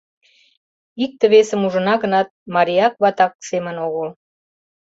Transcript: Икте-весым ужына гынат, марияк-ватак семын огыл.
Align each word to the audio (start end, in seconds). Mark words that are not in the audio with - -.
Икте-весым 1.03 1.61
ужына 1.67 1.95
гынат, 2.03 2.27
марияк-ватак 2.53 3.33
семын 3.49 3.75
огыл. 3.87 4.09